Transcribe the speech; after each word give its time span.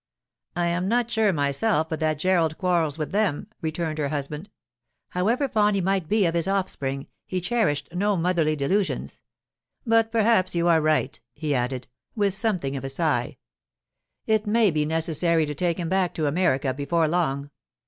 'I 0.55 0.65
am 0.69 0.87
not 0.87 1.11
sure, 1.11 1.31
myself, 1.31 1.87
but 1.87 1.99
that 1.99 2.17
Gerald 2.17 2.57
quarrels 2.57 2.97
with 2.97 3.11
them,' 3.11 3.45
returned 3.61 3.99
her 3.99 4.09
husband. 4.09 4.49
However 5.09 5.47
fond 5.47 5.75
he 5.75 5.81
might 5.81 6.09
be 6.09 6.25
of 6.25 6.33
his 6.33 6.47
offspring, 6.47 7.05
he 7.27 7.39
cherished 7.39 7.93
no 7.93 8.17
motherly 8.17 8.55
delusions. 8.55 9.19
'But 9.85 10.11
perhaps 10.11 10.55
you 10.55 10.67
are 10.67 10.81
right,' 10.81 11.21
he 11.35 11.53
added, 11.53 11.87
with 12.15 12.33
something 12.33 12.75
of 12.75 12.83
a 12.83 12.89
sigh. 12.89 13.37
'It 14.25 14.47
may 14.47 14.71
be 14.71 14.85
necessary 14.85 15.45
to 15.45 15.53
take 15.53 15.77
him 15.77 15.87
back 15.89 16.15
to 16.15 16.25
America 16.25 16.73
before 16.73 17.07
long. 17.07 17.51